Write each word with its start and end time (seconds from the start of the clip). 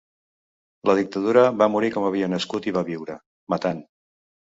La 0.89 0.93
dictadura 0.99 1.43
va 1.61 1.67
morir 1.73 1.91
com 1.97 2.07
havia 2.07 2.29
nascut 2.35 2.69
i 2.71 2.73
va 2.79 2.83
viure: 2.89 3.19
matant. 3.55 3.83